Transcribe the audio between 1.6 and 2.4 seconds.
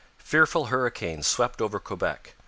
over Quebec.